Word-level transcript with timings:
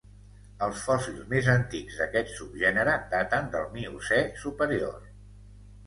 Els 0.67 0.79
fòssils 0.85 1.27
més 1.33 1.49
antics 1.55 1.99
d'aquest 2.01 2.33
subgènere 2.39 2.97
daten 3.15 3.55
del 3.57 3.71
Miocè 3.79 4.23
superior. 4.47 5.03